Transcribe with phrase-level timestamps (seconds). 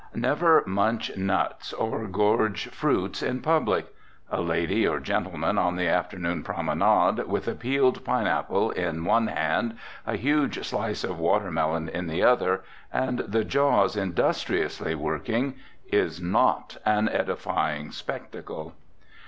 [0.15, 3.93] Never munch nuts or gorge fruits in public.
[4.31, 9.77] A lady or gentleman on the afternoon promenade, with a peeled pineapple in one hand,
[10.07, 15.57] a huge slice of watermelon in the other, and the jaws industriously working,
[15.93, 18.73] is not an edifying spectacle.